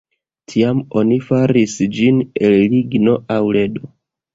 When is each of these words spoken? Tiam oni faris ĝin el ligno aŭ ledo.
Tiam 0.53 0.79
oni 1.01 1.19
faris 1.27 1.77
ĝin 2.01 2.27
el 2.49 2.59
ligno 2.77 3.19
aŭ 3.41 3.43
ledo. 3.61 3.97